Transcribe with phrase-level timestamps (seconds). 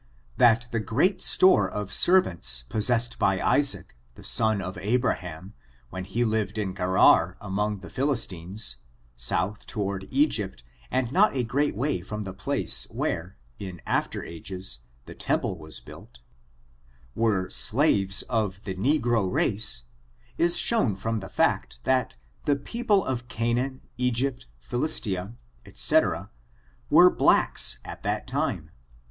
[0.37, 5.53] That the great store of servants possessed by Isaac, the son of Abraham,
[5.91, 8.77] when he lived in Gerar, among the Philistines
[9.15, 14.79] (south toward Egypt and not a great way from the place where, in after ages,
[15.05, 16.21] the temple was built),
[17.13, 19.83] were slaves of the negro race,
[20.35, 26.15] is shown from the fiwst, that the people of Canaan, Egypt Philistia 166 ORIGIN, CHARACTER|
[26.15, 26.31] AND &c^
[26.89, 28.71] were blacks at that time.